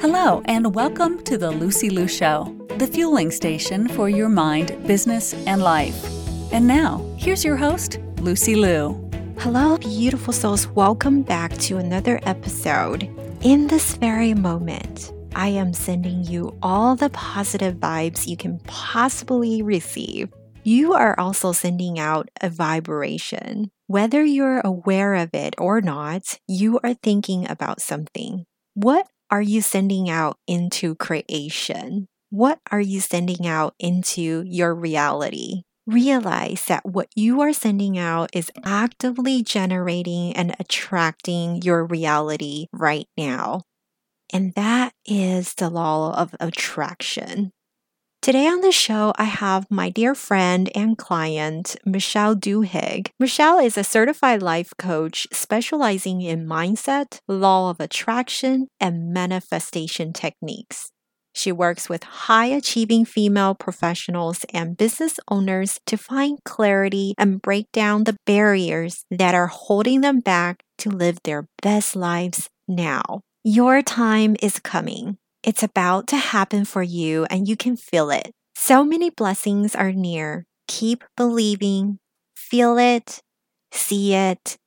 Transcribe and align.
Hello, 0.00 0.40
and 0.46 0.74
welcome 0.74 1.22
to 1.24 1.36
the 1.36 1.50
Lucy 1.50 1.90
Liu 1.90 2.08
Show, 2.08 2.56
the 2.78 2.86
fueling 2.86 3.30
station 3.30 3.86
for 3.86 4.08
your 4.08 4.30
mind, 4.30 4.74
business, 4.86 5.34
and 5.46 5.60
life. 5.60 5.94
And 6.54 6.66
now, 6.66 7.04
here's 7.18 7.44
your 7.44 7.58
host, 7.58 7.98
Lucy 8.18 8.54
Liu. 8.54 9.10
Hello, 9.40 9.76
beautiful 9.76 10.32
souls. 10.32 10.66
Welcome 10.68 11.20
back 11.20 11.52
to 11.58 11.76
another 11.76 12.18
episode. 12.22 13.10
In 13.42 13.66
this 13.66 13.94
very 13.96 14.32
moment, 14.32 15.12
I 15.34 15.48
am 15.48 15.74
sending 15.74 16.24
you 16.24 16.56
all 16.62 16.96
the 16.96 17.10
positive 17.10 17.74
vibes 17.74 18.26
you 18.26 18.38
can 18.38 18.58
possibly 18.60 19.60
receive. 19.60 20.32
You 20.62 20.94
are 20.94 21.14
also 21.20 21.52
sending 21.52 21.98
out 21.98 22.30
a 22.40 22.48
vibration. 22.48 23.70
Whether 23.86 24.24
you're 24.24 24.60
aware 24.60 25.16
of 25.16 25.34
it 25.34 25.56
or 25.58 25.82
not, 25.82 26.40
you 26.48 26.80
are 26.82 26.94
thinking 26.94 27.46
about 27.50 27.82
something. 27.82 28.46
What 28.72 29.06
are 29.30 29.42
you 29.42 29.62
sending 29.62 30.10
out 30.10 30.38
into 30.46 30.94
creation? 30.96 32.08
What 32.30 32.60
are 32.70 32.80
you 32.80 33.00
sending 33.00 33.46
out 33.46 33.74
into 33.78 34.42
your 34.46 34.74
reality? 34.74 35.62
Realize 35.86 36.64
that 36.66 36.84
what 36.84 37.08
you 37.14 37.40
are 37.40 37.52
sending 37.52 37.96
out 37.98 38.30
is 38.32 38.50
actively 38.64 39.42
generating 39.42 40.32
and 40.34 40.54
attracting 40.58 41.62
your 41.62 41.84
reality 41.84 42.66
right 42.72 43.06
now. 43.16 43.62
And 44.32 44.52
that 44.54 44.92
is 45.06 45.54
the 45.54 45.70
law 45.70 46.14
of 46.16 46.34
attraction. 46.38 47.52
Today 48.22 48.46
on 48.46 48.60
the 48.60 48.70
show, 48.70 49.14
I 49.16 49.24
have 49.24 49.70
my 49.70 49.88
dear 49.88 50.14
friend 50.14 50.70
and 50.74 50.98
client, 50.98 51.74
Michele 51.86 52.36
Duhigg. 52.36 53.08
Michele 53.18 53.60
is 53.60 53.78
a 53.78 53.82
certified 53.82 54.42
life 54.42 54.74
coach 54.78 55.26
specializing 55.32 56.20
in 56.20 56.46
mindset, 56.46 57.20
law 57.26 57.70
of 57.70 57.80
attraction, 57.80 58.68
and 58.78 59.10
manifestation 59.10 60.12
techniques. 60.12 60.90
She 61.34 61.50
works 61.50 61.88
with 61.88 62.02
high 62.02 62.48
achieving 62.48 63.06
female 63.06 63.54
professionals 63.54 64.44
and 64.52 64.76
business 64.76 65.18
owners 65.28 65.80
to 65.86 65.96
find 65.96 66.44
clarity 66.44 67.14
and 67.16 67.40
break 67.40 67.72
down 67.72 68.04
the 68.04 68.18
barriers 68.26 69.02
that 69.10 69.34
are 69.34 69.46
holding 69.46 70.02
them 70.02 70.20
back 70.20 70.62
to 70.76 70.90
live 70.90 71.20
their 71.24 71.46
best 71.62 71.96
lives 71.96 72.50
now. 72.68 73.22
Your 73.44 73.80
time 73.80 74.36
is 74.42 74.58
coming. 74.58 75.16
It's 75.42 75.62
about 75.62 76.06
to 76.08 76.18
happen 76.18 76.66
for 76.66 76.82
you 76.82 77.24
and 77.30 77.48
you 77.48 77.56
can 77.56 77.74
feel 77.74 78.10
it. 78.10 78.32
So 78.54 78.84
many 78.84 79.08
blessings 79.08 79.74
are 79.74 79.90
near. 79.90 80.44
Keep 80.68 81.02
believing, 81.16 81.98
feel 82.36 82.76
it, 82.76 83.22
see 83.72 84.14
it, 84.14 84.58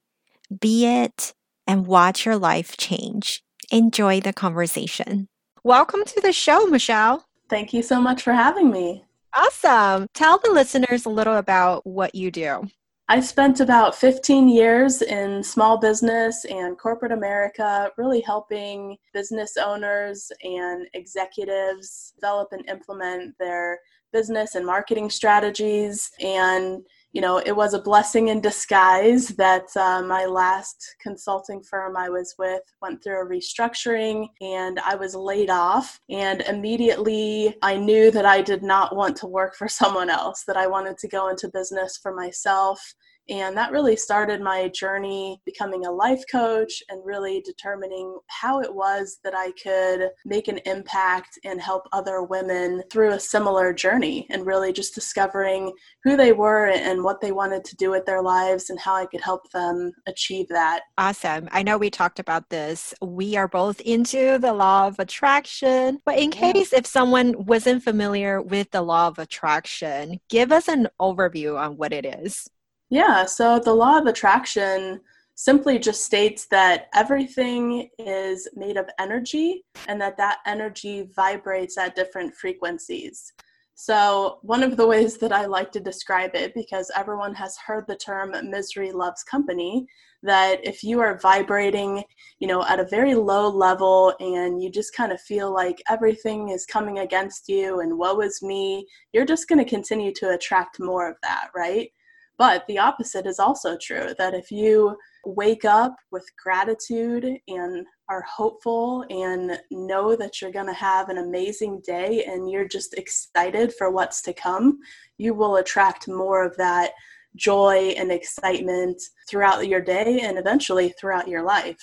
be 0.59 0.87
it, 0.87 1.35
and 1.67 1.85
watch 1.85 2.25
your 2.25 2.37
life 2.37 2.75
change. 2.75 3.43
Enjoy 3.71 4.19
the 4.19 4.33
conversation. 4.33 5.27
Welcome 5.63 6.05
to 6.05 6.21
the 6.21 6.33
show, 6.33 6.65
Michele. 6.65 7.23
Thank 7.49 7.71
you 7.71 7.83
so 7.83 8.01
much 8.01 8.23
for 8.23 8.33
having 8.33 8.71
me. 8.71 9.05
Awesome. 9.35 10.07
Tell 10.15 10.39
the 10.39 10.51
listeners 10.51 11.05
a 11.05 11.09
little 11.09 11.35
about 11.37 11.85
what 11.85 12.15
you 12.15 12.31
do. 12.31 12.67
I 13.09 13.19
spent 13.19 13.59
about 13.59 13.95
15 13.95 14.47
years 14.47 15.01
in 15.01 15.43
small 15.43 15.77
business 15.77 16.45
and 16.45 16.77
corporate 16.77 17.11
America, 17.11 17.91
really 17.97 18.21
helping 18.21 18.97
business 19.13 19.57
owners 19.57 20.31
and 20.41 20.87
executives 20.93 22.13
develop 22.15 22.49
and 22.53 22.67
implement 22.69 23.37
their 23.39 23.79
business 24.13 24.55
and 24.55 24.65
marketing 24.65 25.09
strategies. 25.09 26.09
And 26.21 26.81
you 27.13 27.21
know, 27.21 27.37
it 27.37 27.55
was 27.55 27.75
a 27.75 27.81
blessing 27.81 28.29
in 28.29 28.41
disguise 28.41 29.27
that 29.29 29.67
uh, 29.77 30.01
my 30.01 30.25
last 30.25 30.95
consulting 30.99 31.61
firm 31.61 31.95
I 31.95 32.09
was 32.09 32.33
with 32.39 32.63
went 32.81 33.03
through 33.03 33.21
a 33.21 33.29
restructuring 33.29 34.27
and 34.41 34.79
I 34.79 34.95
was 34.95 35.13
laid 35.13 35.51
off. 35.51 35.99
And 36.09 36.41
immediately 36.41 37.55
I 37.61 37.77
knew 37.77 38.09
that 38.09 38.25
I 38.25 38.41
did 38.41 38.63
not 38.63 38.95
want 38.95 39.15
to 39.17 39.27
work 39.27 39.55
for 39.55 39.67
someone 39.69 40.09
else, 40.09 40.43
that 40.47 40.57
I 40.57 40.65
wanted 40.65 40.97
to 40.97 41.07
go 41.07 41.29
into 41.29 41.49
business 41.53 41.99
for 42.01 42.15
myself 42.15 42.95
and 43.29 43.55
that 43.55 43.71
really 43.71 43.95
started 43.95 44.41
my 44.41 44.67
journey 44.69 45.39
becoming 45.45 45.85
a 45.85 45.91
life 45.91 46.23
coach 46.31 46.83
and 46.89 47.05
really 47.05 47.41
determining 47.45 48.17
how 48.27 48.59
it 48.61 48.73
was 48.73 49.19
that 49.23 49.33
I 49.35 49.51
could 49.51 50.09
make 50.25 50.47
an 50.47 50.59
impact 50.65 51.39
and 51.45 51.61
help 51.61 51.87
other 51.91 52.23
women 52.23 52.83
through 52.91 53.11
a 53.11 53.19
similar 53.19 53.73
journey 53.73 54.27
and 54.29 54.45
really 54.45 54.73
just 54.73 54.93
discovering 54.93 55.71
who 56.03 56.17
they 56.17 56.33
were 56.33 56.67
and 56.67 57.03
what 57.03 57.21
they 57.21 57.31
wanted 57.31 57.63
to 57.65 57.75
do 57.77 57.91
with 57.91 58.05
their 58.05 58.21
lives 58.21 58.69
and 58.69 58.79
how 58.79 58.95
I 58.95 59.05
could 59.05 59.21
help 59.21 59.49
them 59.51 59.91
achieve 60.07 60.47
that. 60.49 60.81
Awesome. 60.97 61.47
I 61.51 61.63
know 61.63 61.77
we 61.77 61.89
talked 61.89 62.19
about 62.19 62.49
this. 62.49 62.93
We 63.01 63.37
are 63.37 63.47
both 63.47 63.79
into 63.81 64.37
the 64.37 64.53
law 64.53 64.87
of 64.87 64.99
attraction, 64.99 65.99
but 66.05 66.17
in 66.17 66.31
case 66.31 66.73
if 66.73 66.85
someone 66.85 67.45
wasn't 67.45 67.83
familiar 67.83 68.41
with 68.41 68.71
the 68.71 68.81
law 68.81 69.07
of 69.07 69.19
attraction, 69.19 70.19
give 70.29 70.51
us 70.51 70.67
an 70.67 70.87
overview 70.99 71.59
on 71.59 71.77
what 71.77 71.93
it 71.93 72.05
is. 72.05 72.49
Yeah, 72.93 73.25
so 73.25 73.57
the 73.57 73.73
law 73.73 73.97
of 73.97 74.05
attraction 74.05 75.01
simply 75.33 75.79
just 75.79 76.05
states 76.05 76.45
that 76.51 76.89
everything 76.93 77.89
is 77.97 78.47
made 78.53 78.77
of 78.77 78.87
energy 78.99 79.65
and 79.87 79.99
that 79.99 80.15
that 80.17 80.41
energy 80.45 81.09
vibrates 81.15 81.75
at 81.75 81.95
different 81.95 82.35
frequencies. 82.35 83.33
So, 83.73 84.37
one 84.43 84.61
of 84.61 84.77
the 84.77 84.85
ways 84.85 85.17
that 85.17 85.31
I 85.31 85.47
like 85.47 85.71
to 85.71 85.79
describe 85.79 86.35
it, 86.35 86.53
because 86.53 86.91
everyone 86.95 87.33
has 87.33 87.57
heard 87.57 87.85
the 87.87 87.95
term 87.95 88.35
misery 88.51 88.91
loves 88.91 89.23
company, 89.23 89.87
that 90.21 90.63
if 90.63 90.83
you 90.83 90.99
are 90.99 91.17
vibrating, 91.17 92.03
you 92.37 92.47
know, 92.47 92.63
at 92.65 92.79
a 92.79 92.85
very 92.85 93.15
low 93.15 93.49
level 93.49 94.13
and 94.19 94.61
you 94.61 94.69
just 94.69 94.95
kind 94.95 95.11
of 95.11 95.19
feel 95.19 95.51
like 95.51 95.81
everything 95.89 96.49
is 96.49 96.67
coming 96.67 96.99
against 96.99 97.49
you 97.49 97.79
and 97.79 97.97
woe 97.97 98.19
is 98.19 98.43
me, 98.43 98.85
you're 99.13 99.25
just 99.25 99.47
going 99.47 99.57
to 99.57 99.65
continue 99.67 100.13
to 100.13 100.29
attract 100.29 100.79
more 100.79 101.09
of 101.09 101.17
that, 101.23 101.47
right? 101.55 101.89
But 102.37 102.65
the 102.67 102.79
opposite 102.79 103.25
is 103.25 103.39
also 103.39 103.77
true 103.77 104.13
that 104.17 104.33
if 104.33 104.51
you 104.51 104.97
wake 105.25 105.65
up 105.65 105.95
with 106.11 106.25
gratitude 106.41 107.25
and 107.47 107.85
are 108.09 108.23
hopeful 108.23 109.05
and 109.09 109.59
know 109.71 110.15
that 110.15 110.41
you're 110.41 110.51
going 110.51 110.67
to 110.67 110.73
have 110.73 111.09
an 111.09 111.19
amazing 111.19 111.81
day 111.85 112.25
and 112.25 112.49
you're 112.49 112.67
just 112.67 112.95
excited 112.95 113.73
for 113.77 113.91
what's 113.91 114.21
to 114.23 114.33
come, 114.33 114.79
you 115.17 115.33
will 115.33 115.57
attract 115.57 116.07
more 116.07 116.43
of 116.43 116.57
that 116.57 116.91
joy 117.35 117.93
and 117.97 118.11
excitement 118.11 119.01
throughout 119.29 119.67
your 119.67 119.81
day 119.81 120.19
and 120.21 120.37
eventually 120.37 120.93
throughout 120.99 121.27
your 121.27 121.43
life. 121.43 121.79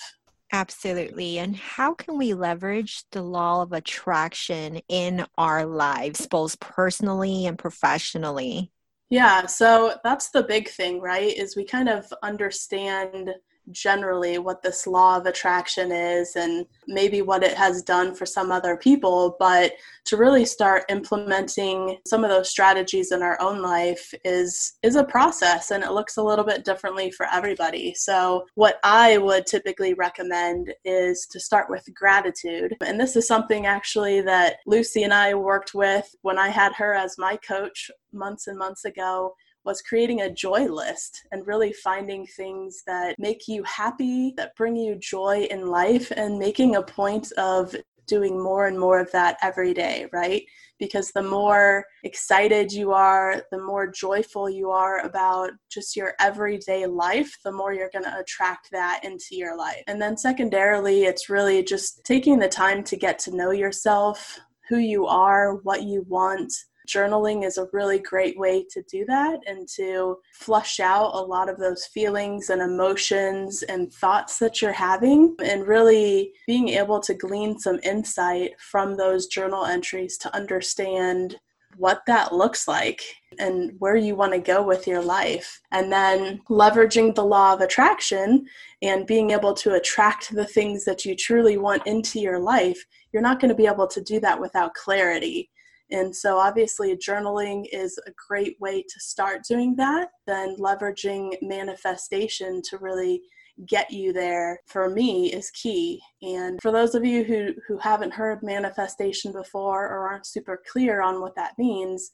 Absolutely. 0.53 1.39
And 1.39 1.55
how 1.55 1.93
can 1.93 2.17
we 2.17 2.33
leverage 2.33 3.05
the 3.11 3.21
law 3.21 3.61
of 3.61 3.71
attraction 3.71 4.81
in 4.89 5.25
our 5.37 5.65
lives, 5.65 6.27
both 6.27 6.59
personally 6.59 7.45
and 7.45 7.57
professionally? 7.57 8.69
Yeah, 9.11 9.45
so 9.45 9.99
that's 10.03 10.29
the 10.29 10.41
big 10.43 10.69
thing, 10.69 10.99
right? 11.01 11.33
Is 11.37 11.55
we 11.55 11.65
kind 11.65 11.87
of 11.89 12.11
understand 12.23 13.35
generally 13.71 14.37
what 14.37 14.61
this 14.61 14.87
law 14.87 15.17
of 15.17 15.25
attraction 15.25 15.91
is 15.91 16.35
and 16.35 16.65
maybe 16.87 17.21
what 17.21 17.43
it 17.43 17.55
has 17.55 17.81
done 17.83 18.13
for 18.13 18.25
some 18.25 18.51
other 18.51 18.77
people 18.77 19.35
but 19.39 19.73
to 20.05 20.17
really 20.17 20.45
start 20.45 20.83
implementing 20.89 21.97
some 22.07 22.23
of 22.23 22.29
those 22.29 22.49
strategies 22.49 23.11
in 23.11 23.21
our 23.21 23.39
own 23.41 23.61
life 23.61 24.13
is 24.25 24.73
is 24.83 24.95
a 24.95 25.03
process 25.03 25.71
and 25.71 25.83
it 25.83 25.91
looks 25.91 26.17
a 26.17 26.23
little 26.23 26.45
bit 26.45 26.65
differently 26.65 27.11
for 27.11 27.27
everybody. 27.31 27.93
So 27.93 28.45
what 28.55 28.79
i 28.83 29.17
would 29.17 29.45
typically 29.45 29.93
recommend 29.93 30.73
is 30.83 31.27
to 31.31 31.39
start 31.39 31.69
with 31.69 31.87
gratitude. 31.93 32.75
And 32.85 32.99
this 32.99 33.15
is 33.15 33.27
something 33.27 33.65
actually 33.65 34.21
that 34.21 34.57
lucy 34.65 35.03
and 35.03 35.13
i 35.13 35.33
worked 35.33 35.73
with 35.73 36.13
when 36.21 36.37
i 36.37 36.49
had 36.49 36.73
her 36.73 36.93
as 36.93 37.17
my 37.17 37.37
coach 37.37 37.91
months 38.13 38.47
and 38.47 38.57
months 38.57 38.85
ago 38.85 39.33
was 39.65 39.81
creating 39.81 40.21
a 40.21 40.33
joy 40.33 40.65
list 40.65 41.21
and 41.31 41.45
really 41.45 41.73
finding 41.73 42.25
things 42.25 42.83
that 42.87 43.15
make 43.19 43.47
you 43.47 43.63
happy, 43.63 44.33
that 44.37 44.55
bring 44.55 44.75
you 44.75 44.95
joy 44.95 45.47
in 45.51 45.67
life, 45.67 46.11
and 46.15 46.39
making 46.39 46.75
a 46.75 46.81
point 46.81 47.31
of 47.33 47.75
doing 48.07 48.41
more 48.41 48.67
and 48.67 48.77
more 48.77 48.99
of 48.99 49.11
that 49.11 49.37
every 49.41 49.73
day, 49.73 50.05
right? 50.11 50.43
Because 50.79 51.11
the 51.11 51.23
more 51.23 51.85
excited 52.03 52.71
you 52.71 52.91
are, 52.91 53.43
the 53.51 53.63
more 53.63 53.89
joyful 53.89 54.49
you 54.49 54.69
are 54.71 55.05
about 55.05 55.51
just 55.69 55.95
your 55.95 56.13
everyday 56.19 56.85
life, 56.85 57.37
the 57.45 57.51
more 57.51 57.73
you're 57.73 57.91
going 57.93 58.03
to 58.03 58.19
attract 58.19 58.69
that 58.71 58.99
into 59.03 59.27
your 59.31 59.57
life. 59.57 59.83
And 59.87 60.01
then, 60.01 60.17
secondarily, 60.17 61.03
it's 61.03 61.29
really 61.29 61.63
just 61.63 62.03
taking 62.03 62.37
the 62.39 62.49
time 62.49 62.83
to 62.85 62.97
get 62.97 63.17
to 63.19 63.35
know 63.35 63.51
yourself, 63.51 64.39
who 64.67 64.77
you 64.77 65.05
are, 65.05 65.55
what 65.63 65.83
you 65.83 66.03
want, 66.09 66.51
journaling 66.87 67.45
is 67.45 67.57
a 67.57 67.67
really 67.73 67.99
great 67.99 68.37
way 68.37 68.65
to 68.71 68.81
do 68.83 69.05
that 69.05 69.39
and 69.47 69.67
to 69.75 70.17
flush 70.33 70.79
out 70.79 71.11
a 71.13 71.21
lot 71.21 71.49
of 71.49 71.57
those 71.57 71.85
feelings 71.85 72.49
and 72.49 72.61
emotions 72.61 73.63
and 73.63 73.93
thoughts 73.93 74.39
that 74.39 74.61
you're 74.61 74.71
having 74.71 75.35
and 75.43 75.67
really 75.67 76.33
being 76.47 76.69
able 76.69 76.99
to 76.99 77.13
glean 77.13 77.59
some 77.59 77.79
insight 77.83 78.51
from 78.59 78.97
those 78.97 79.27
journal 79.27 79.65
entries 79.65 80.17
to 80.17 80.35
understand 80.35 81.39
what 81.77 82.01
that 82.07 82.33
looks 82.33 82.67
like 82.67 83.01
and 83.39 83.73
where 83.79 83.95
you 83.95 84.15
want 84.15 84.33
to 84.33 84.39
go 84.39 84.61
with 84.61 84.87
your 84.87 85.01
life. 85.01 85.61
And 85.71 85.91
then 85.91 86.41
leveraging 86.49 87.15
the 87.15 87.25
law 87.25 87.53
of 87.53 87.61
attraction 87.61 88.45
and 88.81 89.07
being 89.07 89.31
able 89.31 89.53
to 89.55 89.75
attract 89.75 90.33
the 90.33 90.45
things 90.45 90.85
that 90.85 91.05
you 91.05 91.15
truly 91.15 91.57
want 91.57 91.85
into 91.87 92.19
your 92.19 92.39
life, 92.39 92.83
you're 93.11 93.21
not 93.21 93.39
going 93.39 93.49
to 93.49 93.55
be 93.55 93.67
able 93.67 93.87
to 93.87 94.01
do 94.01 94.19
that 94.19 94.39
without 94.39 94.73
clarity. 94.73 95.49
And 95.91 96.15
so, 96.15 96.37
obviously, 96.37 96.95
journaling 96.95 97.65
is 97.71 97.99
a 98.07 98.11
great 98.27 98.55
way 98.59 98.81
to 98.81 98.99
start 98.99 99.41
doing 99.47 99.75
that. 99.75 100.09
Then, 100.25 100.55
leveraging 100.57 101.35
manifestation 101.41 102.61
to 102.69 102.77
really 102.77 103.21
get 103.67 103.91
you 103.91 104.13
there 104.13 104.59
for 104.65 104.89
me 104.89 105.31
is 105.31 105.51
key. 105.51 106.01
And 106.21 106.59
for 106.61 106.71
those 106.71 106.95
of 106.95 107.05
you 107.05 107.23
who, 107.23 107.53
who 107.67 107.77
haven't 107.77 108.13
heard 108.13 108.41
manifestation 108.41 109.31
before 109.31 109.87
or 109.87 110.07
aren't 110.07 110.25
super 110.25 110.61
clear 110.71 111.01
on 111.01 111.21
what 111.21 111.35
that 111.35 111.53
means, 111.57 112.11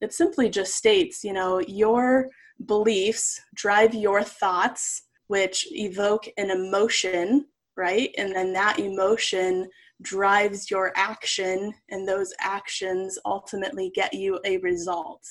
it 0.00 0.12
simply 0.12 0.48
just 0.48 0.74
states, 0.74 1.22
you 1.24 1.32
know, 1.32 1.60
your 1.60 2.28
beliefs 2.66 3.40
drive 3.54 3.94
your 3.94 4.22
thoughts, 4.22 5.02
which 5.28 5.66
evoke 5.70 6.26
an 6.36 6.50
emotion, 6.50 7.46
right? 7.76 8.10
And 8.18 8.34
then 8.34 8.52
that 8.54 8.78
emotion 8.78 9.68
drives 10.02 10.70
your 10.70 10.92
action, 10.96 11.74
and 11.90 12.06
those 12.06 12.32
actions 12.40 13.18
ultimately 13.24 13.90
get 13.94 14.14
you 14.14 14.40
a 14.44 14.58
result. 14.58 15.22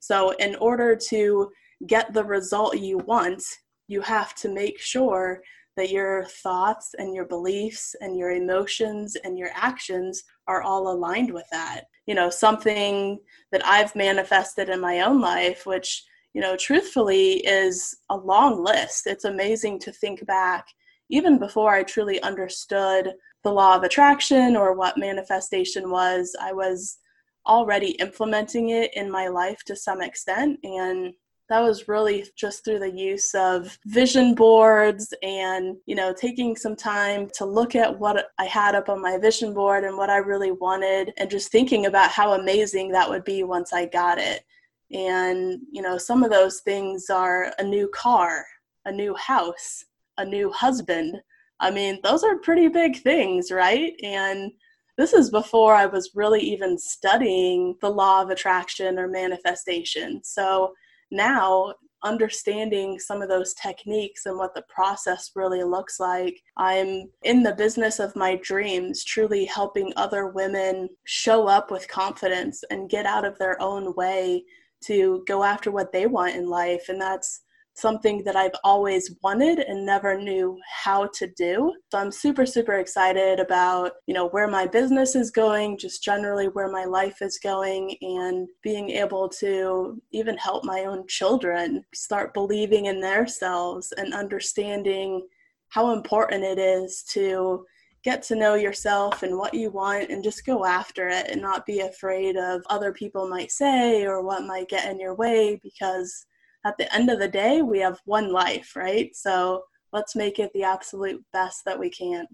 So, 0.00 0.30
in 0.38 0.56
order 0.56 0.96
to 1.08 1.50
get 1.86 2.12
the 2.12 2.24
result 2.24 2.78
you 2.78 2.98
want, 2.98 3.42
you 3.88 4.00
have 4.00 4.34
to 4.36 4.48
make 4.48 4.80
sure 4.80 5.42
that 5.76 5.90
your 5.90 6.24
thoughts 6.24 6.94
and 6.98 7.14
your 7.14 7.26
beliefs 7.26 7.94
and 8.00 8.16
your 8.16 8.30
emotions 8.30 9.16
and 9.24 9.38
your 9.38 9.50
actions 9.54 10.24
are 10.48 10.62
all 10.62 10.90
aligned 10.90 11.32
with 11.32 11.44
that. 11.52 11.82
You 12.06 12.14
know, 12.14 12.30
something 12.30 13.18
that 13.52 13.64
I've 13.64 13.94
manifested 13.94 14.70
in 14.70 14.80
my 14.80 15.00
own 15.00 15.20
life, 15.20 15.66
which, 15.66 16.04
you 16.32 16.40
know, 16.40 16.56
truthfully 16.56 17.34
is 17.46 17.96
a 18.10 18.16
long 18.16 18.64
list. 18.64 19.06
It's 19.06 19.24
amazing 19.24 19.80
to 19.80 19.92
think 19.92 20.24
back, 20.26 20.66
even 21.10 21.38
before 21.38 21.74
I 21.74 21.82
truly 21.82 22.22
understood 22.22 23.12
the 23.46 23.52
law 23.52 23.76
of 23.76 23.84
attraction 23.84 24.56
or 24.56 24.74
what 24.74 24.98
manifestation 24.98 25.88
was, 25.88 26.34
I 26.40 26.52
was 26.52 26.98
already 27.46 27.90
implementing 28.00 28.70
it 28.70 28.92
in 28.94 29.08
my 29.08 29.28
life 29.28 29.62
to 29.66 29.76
some 29.76 30.02
extent. 30.02 30.58
And 30.64 31.14
that 31.48 31.60
was 31.60 31.86
really 31.86 32.26
just 32.34 32.64
through 32.64 32.80
the 32.80 32.90
use 32.90 33.36
of 33.36 33.78
vision 33.86 34.34
boards 34.34 35.14
and 35.22 35.76
you 35.86 35.94
know 35.94 36.12
taking 36.12 36.56
some 36.56 36.74
time 36.74 37.30
to 37.34 37.44
look 37.44 37.76
at 37.76 37.96
what 38.00 38.30
i 38.40 38.44
had 38.44 38.74
up 38.74 38.88
on 38.88 39.00
my 39.00 39.16
vision 39.16 39.54
board 39.54 39.84
and 39.84 39.96
what 39.96 40.10
i 40.10 40.16
really 40.16 40.50
wanted 40.50 41.12
and 41.18 41.30
just 41.30 41.52
thinking 41.52 41.86
about 41.86 42.10
how 42.10 42.32
amazing 42.32 42.90
that 42.90 43.08
would 43.08 43.22
be 43.22 43.44
once 43.44 43.72
i 43.72 43.86
got 43.86 44.18
it 44.18 44.44
and 44.90 45.60
you 45.70 45.82
know 45.82 45.96
some 45.96 46.24
of 46.24 46.32
those 46.32 46.62
things 46.62 47.08
are 47.10 47.52
a 47.60 47.62
new 47.62 47.88
car 47.94 48.44
a 48.86 48.90
new 48.90 49.14
house 49.14 49.84
a 50.18 50.24
new 50.24 50.50
husband 50.50 51.16
i 51.60 51.70
mean 51.70 51.98
those 52.02 52.22
are 52.24 52.38
pretty 52.38 52.68
big 52.68 53.02
things 53.02 53.50
right 53.50 53.94
and 54.02 54.52
this 54.96 55.12
is 55.12 55.30
before 55.30 55.74
I 55.74 55.86
was 55.86 56.12
really 56.14 56.40
even 56.40 56.78
studying 56.78 57.76
the 57.82 57.90
law 57.90 58.22
of 58.22 58.30
attraction 58.30 58.98
or 58.98 59.08
manifestation. 59.08 60.22
So 60.24 60.72
now 61.10 61.74
understanding 62.02 62.98
some 62.98 63.20
of 63.20 63.28
those 63.28 63.54
techniques 63.54 64.26
and 64.26 64.38
what 64.38 64.54
the 64.54 64.64
process 64.68 65.32
really 65.34 65.64
looks 65.64 65.98
like. 65.98 66.40
I'm 66.56 67.10
in 67.22 67.42
the 67.42 67.54
business 67.54 67.98
of 67.98 68.16
my 68.16 68.36
dreams, 68.36 69.04
truly 69.04 69.44
helping 69.44 69.92
other 69.96 70.28
women 70.28 70.88
show 71.04 71.46
up 71.46 71.70
with 71.70 71.88
confidence 71.88 72.62
and 72.70 72.90
get 72.90 73.06
out 73.06 73.24
of 73.24 73.38
their 73.38 73.60
own 73.60 73.94
way 73.96 74.44
to 74.84 75.24
go 75.26 75.42
after 75.42 75.70
what 75.70 75.92
they 75.92 76.06
want 76.06 76.36
in 76.36 76.48
life. 76.48 76.88
And 76.88 77.00
that's 77.00 77.42
something 77.76 78.24
that 78.24 78.36
I've 78.36 78.54
always 78.64 79.14
wanted 79.22 79.58
and 79.58 79.84
never 79.84 80.18
knew 80.18 80.58
how 80.82 81.08
to 81.14 81.26
do. 81.36 81.74
So 81.92 81.98
I'm 81.98 82.10
super 82.10 82.46
super 82.46 82.74
excited 82.74 83.38
about, 83.38 83.92
you 84.06 84.14
know, 84.14 84.28
where 84.28 84.48
my 84.48 84.66
business 84.66 85.14
is 85.14 85.30
going, 85.30 85.78
just 85.78 86.02
generally 86.02 86.46
where 86.46 86.70
my 86.70 86.84
life 86.84 87.20
is 87.20 87.38
going 87.38 87.96
and 88.00 88.48
being 88.62 88.90
able 88.90 89.28
to 89.40 90.00
even 90.12 90.38
help 90.38 90.64
my 90.64 90.86
own 90.86 91.06
children 91.06 91.84
start 91.94 92.34
believing 92.34 92.86
in 92.86 93.00
themselves 93.00 93.92
and 93.92 94.14
understanding 94.14 95.26
how 95.68 95.92
important 95.92 96.44
it 96.44 96.58
is 96.58 97.04
to 97.12 97.64
get 98.02 98.22
to 98.22 98.36
know 98.36 98.54
yourself 98.54 99.22
and 99.22 99.36
what 99.36 99.52
you 99.52 99.68
want 99.68 100.10
and 100.10 100.22
just 100.22 100.46
go 100.46 100.64
after 100.64 101.08
it 101.08 101.28
and 101.28 101.42
not 101.42 101.66
be 101.66 101.80
afraid 101.80 102.36
of 102.36 102.62
other 102.70 102.92
people 102.92 103.28
might 103.28 103.50
say 103.50 104.06
or 104.06 104.22
what 104.22 104.44
might 104.44 104.68
get 104.68 104.88
in 104.88 105.00
your 105.00 105.14
way 105.14 105.60
because 105.62 106.24
at 106.66 106.76
the 106.78 106.92
end 106.92 107.08
of 107.10 107.20
the 107.20 107.28
day, 107.28 107.62
we 107.62 107.78
have 107.78 108.00
one 108.04 108.32
life, 108.32 108.74
right? 108.74 109.14
So 109.14 109.62
let's 109.92 110.16
make 110.16 110.40
it 110.40 110.50
the 110.52 110.64
absolute 110.64 111.24
best 111.32 111.64
that 111.64 111.78
we 111.78 111.88
can. 111.88 112.26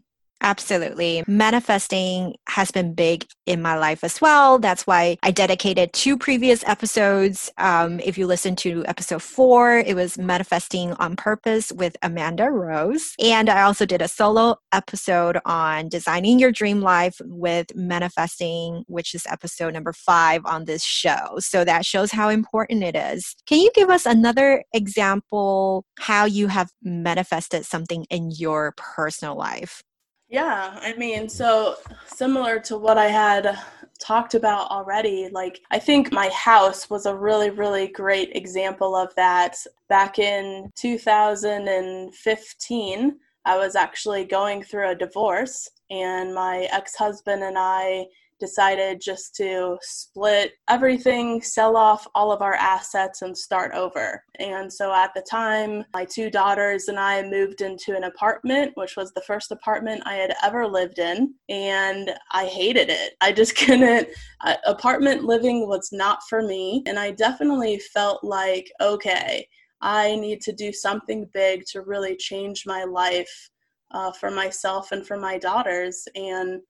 Absolutely. 0.43 1.23
Manifesting 1.29 2.35
has 2.49 2.73
been 2.73 2.95
big 2.95 3.25
in 3.47 3.63
my 3.63 3.77
life 3.77 4.03
as 4.03 4.21
well. 4.21 4.59
That's 4.59 4.89
why 4.89 5.17
I 5.23 5.31
dedicated 5.31 5.93
two 5.93 6.19
previous 6.19 6.65
episodes. 6.65 7.51
Um, 7.59 8.01
if 8.01 8.19
you 8.19 8.27
listen 8.27 8.57
to 8.57 8.85
episode 8.87 9.23
four, 9.23 9.79
it 9.79 9.95
was 9.95 10.19
Manifesting 10.19 10.95
on 10.95 11.15
Purpose 11.15 11.71
with 11.71 11.97
Amanda 12.03 12.51
Rose. 12.51 13.15
And 13.23 13.49
I 13.49 13.63
also 13.63 13.87
did 13.87 14.03
a 14.03 14.09
solo 14.09 14.57
episode 14.73 15.39
on 15.45 15.89
designing 15.89 16.41
your 16.41 16.51
dream 16.51 16.81
life 16.81 17.21
with 17.25 17.69
manifesting, 17.77 18.83
which 18.89 19.15
is 19.15 19.25
episode 19.31 19.75
number 19.75 19.93
five 19.93 20.45
on 20.45 20.65
this 20.65 20.83
show. 20.83 21.39
So 21.39 21.65
that 21.65 21.87
shows 21.87 22.11
how 22.11 22.29
important 22.29 22.83
it 22.83 22.97
is. 22.97 23.37
Can 23.47 23.61
you 23.61 23.71
give 23.77 23.91
us 23.91 24.07
another 24.07 24.65
example 24.75 25.85
how 26.01 26.25
you 26.25 26.49
have 26.49 26.71
manifested 26.83 27.65
something 27.65 28.07
in 28.11 28.33
your 28.33 28.75
personal 28.77 29.37
life? 29.37 29.85
Yeah, 30.33 30.79
I 30.81 30.95
mean, 30.95 31.29
so 31.29 31.77
similar 32.07 32.59
to 32.61 32.79
what 32.79 32.97
I 32.97 33.09
had 33.09 33.59
talked 34.01 34.33
about 34.33 34.71
already, 34.71 35.29
like 35.31 35.61
I 35.71 35.79
think 35.79 36.11
my 36.11 36.31
house 36.31 36.89
was 36.89 37.05
a 37.05 37.15
really, 37.15 37.51
really 37.51 37.89
great 37.89 38.35
example 38.35 38.97
of 38.97 39.15
that. 39.17 39.59
Back 39.91 40.19
in 40.19 40.73
2015, 40.75 43.19
I 43.45 43.59
was 43.59 43.77
actually 43.77 44.25
going 44.25 44.63
through 44.63 44.93
a 44.93 44.95
divorce, 44.95 45.69
and 45.91 46.35
my 46.35 46.61
ex 46.73 46.97
husband 46.97 47.43
and 47.43 47.59
I 47.59 48.07
decided 48.43 49.01
just 49.01 49.37
to 49.37 49.79
split 49.83 50.55
everything, 50.69 51.41
sell 51.41 51.77
off 51.77 52.09
all 52.13 52.33
of 52.33 52.43
our 52.43 52.55
assets, 52.55 53.23
and 53.23 53.39
start 53.39 53.73
over. 53.73 54.25
And 54.41 54.71
so 54.71 54.93
at 54.93 55.15
the 55.15 55.23
time, 55.23 55.85
my 55.95 56.05
two 56.05 56.29
daughters 56.29 56.89
and 56.89 56.99
I 56.99 57.23
moved 57.23 57.61
into 57.61 57.97
an 57.97 58.03
apartment, 58.03 58.73
which 58.75 58.97
was 58.97 59.13
the 59.13 59.23
first 59.29 59.53
apartment 59.53 60.03
I 60.05 60.15
had 60.15 60.35
ever 60.43 60.67
lived 60.67 60.99
in. 60.99 61.35
And 61.49 62.11
I 62.33 62.47
hated 62.47 62.91
it. 62.91 63.13
I 63.21 63.31
just 63.31 63.57
couldn't, 63.65 64.09
uh, 64.41 64.57
apartment 64.67 65.23
living 65.23 65.69
was 65.69 65.91
not 65.93 66.19
for 66.29 66.43
me. 66.43 66.83
And 66.87 66.99
I 66.99 67.13
definitely 67.13 67.79
felt 67.79 68.25
like, 68.25 68.69
okay, 68.81 69.47
I 69.81 70.17
need 70.17 70.41
to 70.43 70.53
do 70.53 70.73
something 70.73 71.29
big 71.33 71.65
to 71.67 71.83
really 71.83 72.17
change 72.17 72.65
my 72.67 72.83
life 72.83 73.51
uh, 73.93 74.11
for 74.11 74.33
myself 74.33 74.91
and 74.91 75.07
for 75.07 75.17
my 75.17 75.39
daughters. 75.39 76.09
And 76.17 76.61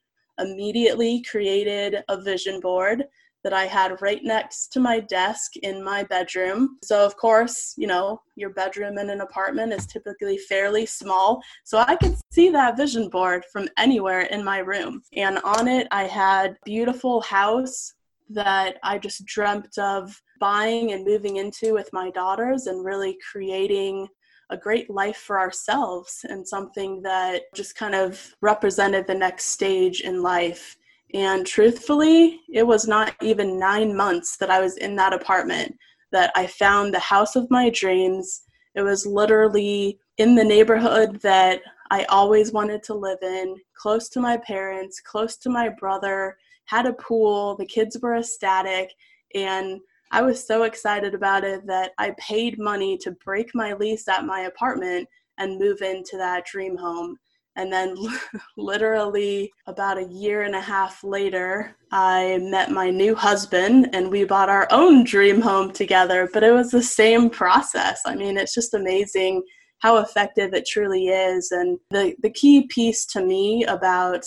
immediately 0.42 1.22
created 1.22 2.02
a 2.08 2.20
vision 2.20 2.60
board 2.60 3.04
that 3.44 3.52
I 3.52 3.64
had 3.64 4.00
right 4.00 4.22
next 4.22 4.68
to 4.68 4.80
my 4.80 5.00
desk 5.00 5.56
in 5.56 5.82
my 5.82 6.04
bedroom. 6.04 6.78
So, 6.82 7.04
of 7.04 7.16
course, 7.16 7.74
you 7.76 7.86
know, 7.86 8.20
your 8.36 8.50
bedroom 8.50 8.98
in 8.98 9.10
an 9.10 9.20
apartment 9.20 9.72
is 9.72 9.86
typically 9.86 10.38
fairly 10.38 10.86
small. 10.86 11.42
So, 11.64 11.78
I 11.78 11.96
could 11.96 12.16
see 12.30 12.50
that 12.50 12.76
vision 12.76 13.08
board 13.08 13.44
from 13.52 13.68
anywhere 13.76 14.22
in 14.22 14.44
my 14.44 14.58
room. 14.58 15.02
And 15.14 15.38
on 15.38 15.66
it, 15.66 15.88
I 15.90 16.04
had 16.04 16.56
beautiful 16.64 17.20
house 17.20 17.94
that 18.30 18.76
I 18.82 18.98
just 18.98 19.26
dreamt 19.26 19.76
of 19.76 20.20
buying 20.40 20.92
and 20.92 21.04
moving 21.04 21.36
into 21.36 21.74
with 21.74 21.88
my 21.92 22.10
daughters 22.10 22.66
and 22.66 22.84
really 22.84 23.18
creating 23.30 24.08
a 24.52 24.56
great 24.56 24.90
life 24.90 25.16
for 25.16 25.40
ourselves 25.40 26.24
and 26.28 26.46
something 26.46 27.00
that 27.02 27.42
just 27.54 27.74
kind 27.74 27.94
of 27.94 28.34
represented 28.42 29.06
the 29.06 29.14
next 29.14 29.46
stage 29.46 30.02
in 30.02 30.22
life. 30.22 30.76
And 31.14 31.46
truthfully, 31.46 32.40
it 32.52 32.66
was 32.66 32.86
not 32.86 33.14
even 33.22 33.58
nine 33.58 33.96
months 33.96 34.36
that 34.36 34.50
I 34.50 34.60
was 34.60 34.76
in 34.76 34.94
that 34.96 35.14
apartment 35.14 35.76
that 36.12 36.30
I 36.36 36.46
found 36.46 36.92
the 36.92 36.98
house 36.98 37.34
of 37.34 37.50
my 37.50 37.70
dreams. 37.70 38.42
It 38.74 38.82
was 38.82 39.06
literally 39.06 39.98
in 40.18 40.34
the 40.34 40.44
neighborhood 40.44 41.20
that 41.22 41.62
I 41.90 42.04
always 42.04 42.52
wanted 42.52 42.82
to 42.84 42.94
live 42.94 43.18
in, 43.22 43.56
close 43.74 44.08
to 44.10 44.20
my 44.20 44.36
parents, 44.36 45.00
close 45.00 45.36
to 45.38 45.50
my 45.50 45.70
brother, 45.70 46.36
had 46.66 46.86
a 46.86 46.92
pool, 46.92 47.56
the 47.56 47.66
kids 47.66 47.98
were 48.00 48.16
ecstatic, 48.16 48.90
and 49.34 49.80
I 50.12 50.20
was 50.20 50.46
so 50.46 50.64
excited 50.64 51.14
about 51.14 51.42
it 51.42 51.66
that 51.66 51.92
I 51.96 52.14
paid 52.18 52.58
money 52.58 52.98
to 52.98 53.12
break 53.24 53.50
my 53.54 53.72
lease 53.72 54.06
at 54.08 54.26
my 54.26 54.40
apartment 54.40 55.08
and 55.38 55.58
move 55.58 55.80
into 55.80 56.18
that 56.18 56.44
dream 56.44 56.76
home. 56.76 57.16
And 57.56 57.72
then, 57.72 57.96
literally, 58.58 59.50
about 59.66 59.96
a 59.96 60.04
year 60.04 60.42
and 60.42 60.54
a 60.54 60.60
half 60.60 61.02
later, 61.02 61.76
I 61.92 62.38
met 62.42 62.70
my 62.70 62.90
new 62.90 63.14
husband 63.14 63.88
and 63.94 64.10
we 64.10 64.24
bought 64.24 64.50
our 64.50 64.68
own 64.70 65.04
dream 65.04 65.40
home 65.40 65.72
together. 65.72 66.28
But 66.30 66.44
it 66.44 66.52
was 66.52 66.70
the 66.70 66.82
same 66.82 67.30
process. 67.30 68.02
I 68.04 68.14
mean, 68.14 68.36
it's 68.36 68.54
just 68.54 68.74
amazing 68.74 69.42
how 69.78 69.96
effective 69.96 70.52
it 70.52 70.66
truly 70.66 71.08
is. 71.08 71.50
And 71.52 71.78
the, 71.90 72.14
the 72.22 72.30
key 72.30 72.66
piece 72.68 73.06
to 73.06 73.24
me 73.24 73.64
about 73.64 74.24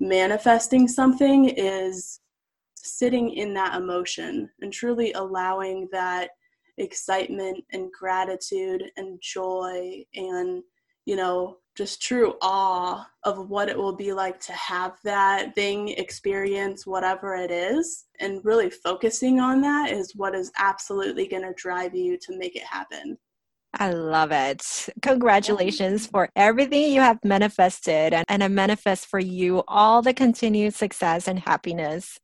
manifesting 0.00 0.88
something 0.88 1.50
is 1.50 2.20
sitting 2.92 3.30
in 3.30 3.54
that 3.54 3.74
emotion 3.74 4.48
and 4.60 4.72
truly 4.72 5.12
allowing 5.12 5.88
that 5.92 6.30
excitement 6.78 7.64
and 7.72 7.90
gratitude 7.92 8.84
and 8.96 9.20
joy 9.20 10.04
and 10.14 10.62
you 11.06 11.16
know 11.16 11.56
just 11.76 12.02
true 12.02 12.34
awe 12.42 13.06
of 13.24 13.48
what 13.48 13.68
it 13.68 13.76
will 13.76 13.94
be 13.94 14.12
like 14.12 14.38
to 14.40 14.52
have 14.52 14.96
that 15.04 15.54
thing 15.54 15.88
experience 15.88 16.86
whatever 16.86 17.34
it 17.34 17.50
is 17.50 18.06
and 18.20 18.44
really 18.44 18.70
focusing 18.70 19.40
on 19.40 19.60
that 19.60 19.90
is 19.90 20.14
what 20.14 20.34
is 20.34 20.52
absolutely 20.58 21.26
going 21.26 21.42
to 21.42 21.52
drive 21.54 21.94
you 21.94 22.16
to 22.18 22.36
make 22.38 22.56
it 22.56 22.64
happen 22.64 23.16
I 23.74 23.90
love 23.90 24.32
it. 24.32 24.88
Congratulations 25.02 26.06
for 26.06 26.30
everything 26.34 26.90
you 26.90 27.02
have 27.02 27.18
manifested, 27.22 28.14
and, 28.14 28.24
and 28.26 28.42
I 28.42 28.48
manifest 28.48 29.06
for 29.06 29.20
you 29.20 29.62
all 29.68 30.00
the 30.00 30.14
continued 30.14 30.74
success 30.74 31.28
and 31.28 31.38
happiness. 31.38 32.18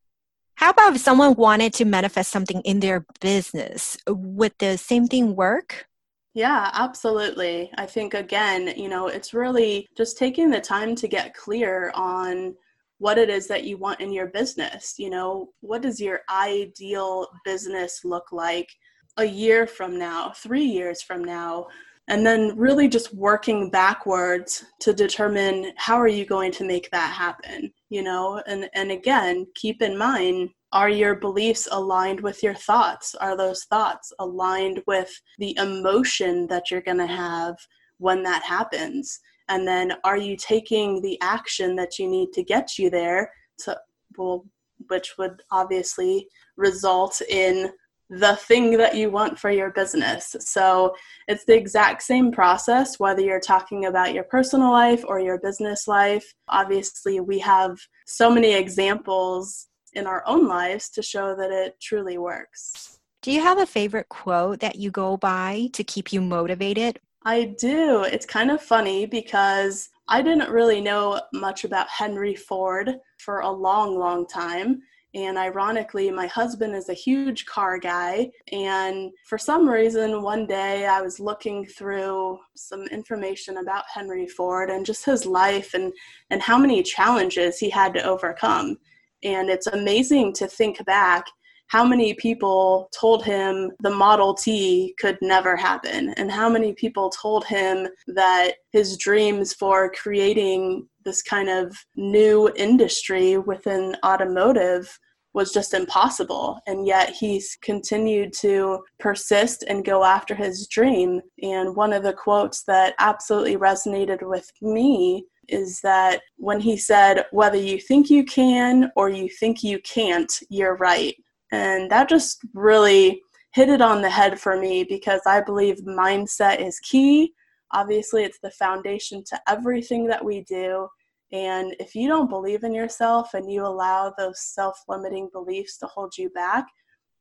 How 0.56 0.70
about 0.70 0.94
if 0.94 1.00
someone 1.00 1.34
wanted 1.34 1.72
to 1.74 1.84
manifest 1.84 2.30
something 2.30 2.60
in 2.62 2.80
their 2.80 3.04
business? 3.20 3.96
Would 4.08 4.52
the 4.58 4.78
same 4.78 5.06
thing 5.06 5.34
work? 5.34 5.86
Yeah, 6.34 6.70
absolutely. 6.72 7.70
I 7.76 7.86
think, 7.86 8.14
again, 8.14 8.74
you 8.76 8.88
know, 8.88 9.06
it's 9.06 9.34
really 9.34 9.88
just 9.96 10.18
taking 10.18 10.50
the 10.50 10.60
time 10.60 10.94
to 10.96 11.08
get 11.08 11.34
clear 11.34 11.92
on 11.94 12.54
what 12.98 13.18
it 13.18 13.28
is 13.30 13.46
that 13.48 13.64
you 13.64 13.78
want 13.78 14.00
in 14.00 14.12
your 14.12 14.28
business. 14.28 14.94
You 14.98 15.10
know, 15.10 15.50
what 15.60 15.82
does 15.82 16.00
your 16.00 16.20
ideal 16.30 17.28
business 17.44 18.00
look 18.04 18.32
like 18.32 18.68
a 19.16 19.24
year 19.24 19.66
from 19.66 19.98
now, 19.98 20.32
three 20.36 20.64
years 20.64 21.02
from 21.02 21.22
now? 21.22 21.66
and 22.08 22.26
then 22.26 22.56
really 22.56 22.88
just 22.88 23.14
working 23.14 23.70
backwards 23.70 24.64
to 24.80 24.92
determine 24.92 25.72
how 25.76 25.96
are 25.96 26.08
you 26.08 26.26
going 26.26 26.52
to 26.52 26.64
make 26.64 26.90
that 26.90 27.12
happen 27.12 27.72
you 27.90 28.02
know? 28.02 28.42
And 28.46 28.68
and 28.74 28.90
again 28.90 29.46
keep 29.54 29.82
in 29.82 29.96
mind 29.96 30.50
are 30.72 30.88
your 30.88 31.14
beliefs 31.14 31.68
aligned 31.70 32.20
with 32.20 32.42
your 32.42 32.54
thoughts? 32.54 33.14
Are 33.14 33.36
those 33.36 33.64
thoughts 33.64 34.12
aligned 34.18 34.82
with 34.88 35.10
the 35.38 35.56
emotion 35.56 36.48
that 36.48 36.68
you're 36.70 36.80
going 36.82 36.98
to 36.98 37.06
have 37.06 37.54
when 37.98 38.24
that 38.24 38.42
happens? 38.42 39.20
And 39.48 39.68
then 39.68 39.92
are 40.02 40.16
you 40.16 40.36
taking 40.36 41.00
the 41.00 41.20
action 41.20 41.76
that 41.76 41.98
you 41.98 42.08
need 42.08 42.32
to 42.32 42.42
get 42.42 42.76
you 42.76 42.90
there 42.90 43.30
to 43.58 43.78
well 44.16 44.44
which 44.88 45.14
would 45.18 45.40
obviously 45.50 46.28
result 46.56 47.20
in 47.28 47.70
the 48.10 48.36
thing 48.36 48.76
that 48.76 48.94
you 48.94 49.10
want 49.10 49.38
for 49.38 49.50
your 49.50 49.70
business. 49.70 50.36
So 50.40 50.94
it's 51.26 51.44
the 51.44 51.56
exact 51.56 52.02
same 52.02 52.30
process, 52.30 52.98
whether 52.98 53.22
you're 53.22 53.40
talking 53.40 53.86
about 53.86 54.14
your 54.14 54.24
personal 54.24 54.70
life 54.70 55.04
or 55.06 55.20
your 55.20 55.38
business 55.40 55.88
life. 55.88 56.34
Obviously, 56.48 57.20
we 57.20 57.38
have 57.40 57.78
so 58.06 58.30
many 58.30 58.54
examples 58.54 59.68
in 59.94 60.06
our 60.06 60.22
own 60.26 60.46
lives 60.46 60.90
to 60.90 61.02
show 61.02 61.34
that 61.36 61.50
it 61.50 61.80
truly 61.80 62.18
works. 62.18 62.98
Do 63.22 63.32
you 63.32 63.40
have 63.40 63.58
a 63.58 63.66
favorite 63.66 64.08
quote 64.10 64.60
that 64.60 64.76
you 64.76 64.90
go 64.90 65.16
by 65.16 65.70
to 65.72 65.82
keep 65.82 66.12
you 66.12 66.20
motivated? 66.20 67.00
I 67.24 67.54
do. 67.58 68.02
It's 68.02 68.26
kind 68.26 68.50
of 68.50 68.60
funny 68.60 69.06
because 69.06 69.88
I 70.08 70.20
didn't 70.20 70.50
really 70.50 70.82
know 70.82 71.22
much 71.32 71.64
about 71.64 71.88
Henry 71.88 72.34
Ford 72.34 72.96
for 73.18 73.40
a 73.40 73.50
long, 73.50 73.98
long 73.98 74.26
time. 74.26 74.82
And 75.14 75.38
ironically, 75.38 76.10
my 76.10 76.26
husband 76.26 76.74
is 76.74 76.88
a 76.88 76.94
huge 76.94 77.46
car 77.46 77.78
guy. 77.78 78.30
And 78.50 79.12
for 79.26 79.38
some 79.38 79.68
reason, 79.68 80.22
one 80.22 80.46
day 80.46 80.86
I 80.86 81.00
was 81.00 81.20
looking 81.20 81.64
through 81.66 82.40
some 82.56 82.84
information 82.88 83.58
about 83.58 83.84
Henry 83.92 84.26
Ford 84.26 84.70
and 84.70 84.84
just 84.84 85.04
his 85.04 85.24
life 85.24 85.74
and, 85.74 85.92
and 86.30 86.42
how 86.42 86.58
many 86.58 86.82
challenges 86.82 87.58
he 87.58 87.70
had 87.70 87.94
to 87.94 88.02
overcome. 88.02 88.76
And 89.22 89.48
it's 89.50 89.68
amazing 89.68 90.32
to 90.34 90.48
think 90.48 90.84
back 90.84 91.24
how 91.68 91.84
many 91.84 92.14
people 92.14 92.90
told 92.98 93.24
him 93.24 93.70
the 93.80 93.90
Model 93.90 94.34
T 94.34 94.94
could 94.98 95.16
never 95.22 95.56
happen, 95.56 96.12
and 96.16 96.30
how 96.30 96.48
many 96.48 96.74
people 96.74 97.08
told 97.08 97.46
him 97.46 97.88
that 98.08 98.52
his 98.70 98.98
dreams 98.98 99.54
for 99.54 99.90
creating 99.90 100.86
this 101.04 101.22
kind 101.22 101.48
of 101.48 101.74
new 101.96 102.50
industry 102.56 103.38
within 103.38 103.96
automotive 104.04 104.98
was 105.34 105.52
just 105.52 105.74
impossible. 105.74 106.60
And 106.66 106.86
yet 106.86 107.10
he's 107.10 107.58
continued 107.60 108.32
to 108.34 108.82
persist 108.98 109.64
and 109.68 109.84
go 109.84 110.04
after 110.04 110.34
his 110.34 110.66
dream. 110.68 111.20
And 111.42 111.76
one 111.76 111.92
of 111.92 112.04
the 112.04 112.12
quotes 112.12 112.62
that 112.64 112.94
absolutely 112.98 113.56
resonated 113.56 114.26
with 114.26 114.50
me 114.62 115.26
is 115.48 115.80
that 115.82 116.22
when 116.36 116.60
he 116.60 116.76
said, 116.76 117.26
Whether 117.32 117.58
you 117.58 117.78
think 117.78 118.08
you 118.08 118.24
can 118.24 118.90
or 118.96 119.10
you 119.10 119.28
think 119.28 119.62
you 119.62 119.80
can't, 119.80 120.32
you're 120.48 120.76
right. 120.76 121.14
And 121.52 121.90
that 121.90 122.08
just 122.08 122.40
really 122.54 123.20
hit 123.52 123.68
it 123.68 123.80
on 123.80 124.02
the 124.02 124.10
head 124.10 124.40
for 124.40 124.58
me 124.58 124.84
because 124.84 125.20
I 125.26 125.40
believe 125.40 125.76
mindset 125.84 126.60
is 126.60 126.80
key. 126.80 127.32
Obviously, 127.72 128.24
it's 128.24 128.38
the 128.40 128.50
foundation 128.50 129.22
to 129.24 129.40
everything 129.48 130.06
that 130.06 130.24
we 130.24 130.42
do. 130.42 130.88
And 131.34 131.74
if 131.80 131.96
you 131.96 132.06
don't 132.06 132.30
believe 132.30 132.62
in 132.62 132.72
yourself 132.72 133.34
and 133.34 133.50
you 133.50 133.66
allow 133.66 134.14
those 134.16 134.40
self 134.40 134.80
limiting 134.86 135.28
beliefs 135.32 135.76
to 135.78 135.86
hold 135.86 136.16
you 136.16 136.30
back, 136.30 136.64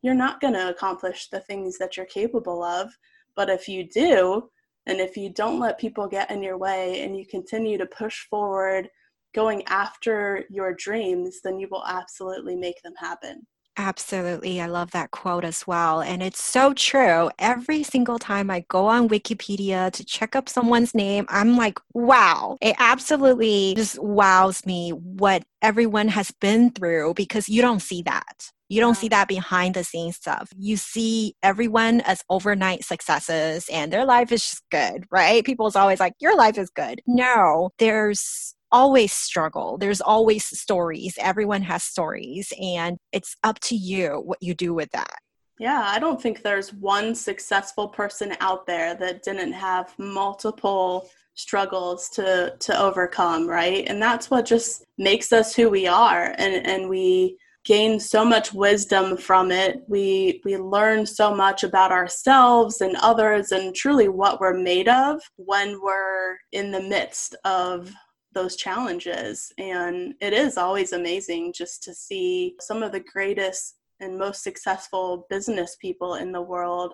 you're 0.03 0.13
not 0.13 0.39
going 0.39 0.53
to 0.53 0.69
accomplish 0.69 1.29
the 1.29 1.39
things 1.39 1.79
that 1.79 1.97
you're 1.97 2.05
capable 2.05 2.63
of. 2.63 2.91
But 3.35 3.49
if 3.49 3.67
you 3.67 3.89
do, 3.89 4.49
and 4.85 4.99
if 4.99 5.17
you 5.17 5.31
don't 5.33 5.59
let 5.59 5.79
people 5.79 6.07
get 6.07 6.29
in 6.29 6.43
your 6.43 6.59
way 6.59 7.01
and 7.01 7.17
you 7.17 7.25
continue 7.25 7.75
to 7.79 7.87
push 7.87 8.27
forward, 8.29 8.87
going 9.33 9.63
after 9.65 10.45
your 10.47 10.75
dreams, 10.75 11.39
then 11.43 11.57
you 11.57 11.67
will 11.71 11.83
absolutely 11.87 12.55
make 12.55 12.79
them 12.83 12.93
happen. 12.99 13.47
Absolutely. 13.75 14.61
I 14.61 14.67
love 14.67 14.91
that 14.91 15.09
quote 15.09 15.43
as 15.43 15.65
well. 15.65 16.01
And 16.01 16.21
it's 16.21 16.43
so 16.43 16.73
true. 16.73 17.31
Every 17.39 17.81
single 17.81 18.19
time 18.19 18.51
I 18.51 18.65
go 18.67 18.85
on 18.85 19.09
Wikipedia 19.09 19.91
to 19.93 20.05
check 20.05 20.35
up 20.35 20.47
someone's 20.47 20.93
name, 20.93 21.25
I'm 21.27 21.57
like, 21.57 21.79
wow. 21.93 22.57
It 22.61 22.75
absolutely 22.77 23.73
just 23.75 23.97
wows 24.01 24.63
me 24.65 24.91
what 24.91 25.43
everyone 25.61 26.09
has 26.09 26.29
been 26.39 26.69
through 26.69 27.15
because 27.15 27.49
you 27.49 27.63
don't 27.63 27.81
see 27.81 28.03
that. 28.03 28.51
You 28.69 28.79
don't 28.79 28.95
see 28.95 29.09
that 29.09 29.27
behind 29.27 29.73
the 29.73 29.83
scenes 29.83 30.17
stuff. 30.17 30.51
You 30.55 30.77
see 30.77 31.35
everyone 31.41 32.01
as 32.01 32.23
overnight 32.29 32.83
successes 32.83 33.67
and 33.71 33.91
their 33.91 34.05
life 34.05 34.31
is 34.31 34.41
just 34.43 34.63
good, 34.71 35.05
right? 35.11 35.43
People's 35.43 35.75
always 35.75 35.99
like, 35.99 36.13
your 36.19 36.35
life 36.35 36.57
is 36.57 36.69
good. 36.69 37.01
No, 37.07 37.71
there's 37.79 38.55
always 38.73 39.13
struggle. 39.13 39.77
There's 39.77 40.01
always 40.01 40.45
stories. 40.45 41.15
Everyone 41.19 41.61
has 41.61 41.83
stories, 41.83 42.51
and 42.59 42.97
it's 43.13 43.37
up 43.43 43.59
to 43.61 43.75
you 43.75 44.21
what 44.25 44.39
you 44.41 44.53
do 44.53 44.73
with 44.73 44.91
that. 44.91 45.19
Yeah, 45.59 45.83
I 45.85 45.99
don't 45.99 46.21
think 46.21 46.41
there's 46.41 46.73
one 46.73 47.15
successful 47.15 47.87
person 47.87 48.35
out 48.41 48.65
there 48.65 48.95
that 48.95 49.23
didn't 49.23 49.53
have 49.53 49.93
multiple 49.97 51.09
struggles 51.35 52.09
to 52.09 52.55
to 52.59 52.79
overcome, 52.79 53.47
right? 53.47 53.87
And 53.87 54.01
that's 54.01 54.29
what 54.29 54.45
just 54.45 54.83
makes 54.97 55.31
us 55.31 55.55
who 55.55 55.69
we 55.69 55.87
are 55.87 56.35
and 56.37 56.65
and 56.65 56.89
we 56.89 57.37
gain 57.65 57.97
so 57.99 58.25
much 58.25 58.53
wisdom 58.53 59.15
from 59.15 59.51
it. 59.51 59.83
We 59.87 60.41
we 60.43 60.57
learn 60.57 61.05
so 61.05 61.33
much 61.33 61.63
about 61.63 61.91
ourselves 61.91 62.81
and 62.81 62.95
others 62.97 63.51
and 63.51 63.73
truly 63.73 64.09
what 64.09 64.39
we're 64.39 64.57
made 64.59 64.89
of 64.89 65.21
when 65.37 65.79
we're 65.81 66.37
in 66.51 66.71
the 66.71 66.81
midst 66.81 67.35
of 67.45 67.93
those 68.33 68.55
challenges. 68.55 69.51
And 69.57 70.15
it 70.21 70.33
is 70.33 70.57
always 70.57 70.93
amazing 70.93 71.53
just 71.53 71.83
to 71.83 71.93
see 71.93 72.55
some 72.59 72.83
of 72.83 72.91
the 72.91 72.99
greatest 72.99 73.75
and 73.99 74.17
most 74.17 74.43
successful 74.43 75.25
business 75.29 75.77
people 75.79 76.15
in 76.15 76.31
the 76.31 76.41
world 76.41 76.93